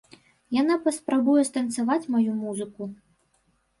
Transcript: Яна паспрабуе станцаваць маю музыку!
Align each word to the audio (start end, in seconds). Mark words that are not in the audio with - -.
Яна 0.61 0.77
паспрабуе 0.87 1.43
станцаваць 1.51 2.09
маю 2.15 2.31
музыку! 2.41 2.81